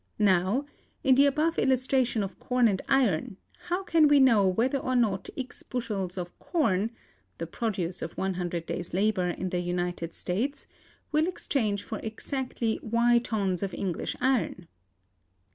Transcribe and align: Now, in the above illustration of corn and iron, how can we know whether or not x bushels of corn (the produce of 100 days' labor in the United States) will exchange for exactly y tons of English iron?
Now, 0.17 0.65
in 1.03 1.13
the 1.13 1.27
above 1.27 1.59
illustration 1.59 2.23
of 2.23 2.39
corn 2.39 2.67
and 2.67 2.81
iron, 2.89 3.37
how 3.65 3.83
can 3.83 4.07
we 4.07 4.19
know 4.19 4.47
whether 4.47 4.79
or 4.79 4.95
not 4.95 5.29
x 5.37 5.61
bushels 5.61 6.17
of 6.17 6.39
corn 6.39 6.89
(the 7.37 7.45
produce 7.45 8.01
of 8.01 8.17
100 8.17 8.65
days' 8.65 8.95
labor 8.95 9.27
in 9.29 9.49
the 9.51 9.59
United 9.59 10.15
States) 10.15 10.65
will 11.11 11.27
exchange 11.27 11.83
for 11.83 11.99
exactly 11.99 12.79
y 12.81 13.19
tons 13.19 13.61
of 13.61 13.75
English 13.75 14.15
iron? 14.19 14.67